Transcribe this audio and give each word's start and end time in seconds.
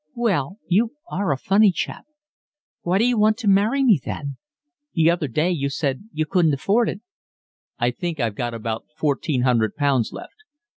"Well, 0.15 0.57
you 0.67 0.95
are 1.11 1.31
a 1.31 1.37
funny 1.37 1.69
chap. 1.71 2.07
Why 2.81 2.97
d'you 2.97 3.19
want 3.19 3.37
to 3.37 3.47
marry 3.47 3.83
me 3.83 4.01
then? 4.03 4.37
The 4.95 5.11
other 5.11 5.27
day 5.27 5.51
you 5.51 5.69
said 5.69 6.09
you 6.11 6.25
couldn't 6.25 6.55
afford 6.55 6.89
it." 6.89 7.01
"I 7.77 7.91
think 7.91 8.19
I've 8.19 8.33
got 8.33 8.55
about 8.55 8.87
fourteen 8.97 9.43
hundred 9.43 9.75
pounds 9.75 10.11
left. 10.11 10.37